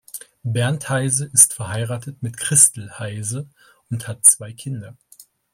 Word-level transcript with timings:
Bernd 0.41 0.89
Heise 0.89 1.25
ist 1.31 1.53
verheiratet 1.53 2.23
mit 2.23 2.35
Christel 2.35 2.91
Heise 2.97 3.47
und 3.91 4.07
hat 4.07 4.25
zwei 4.25 4.51
Kinder. 4.51 4.97